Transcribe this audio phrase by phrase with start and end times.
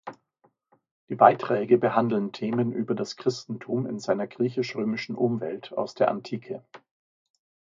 [1.09, 6.65] Die Beiträge behandeln Themen über das Christentum in seiner griechisch-römischen Umwelt aus der Antike.